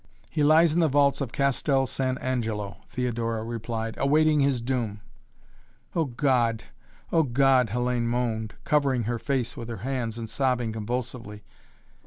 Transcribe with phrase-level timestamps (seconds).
[0.31, 5.01] "He lies in the vaults of Castel San Angelo," Theodora replied, "awaiting his doom."
[5.95, 6.63] "Oh, God!
[7.11, 11.43] Oh, God!" Hellayne moaned, covering her face with her hands and sobbing convulsively.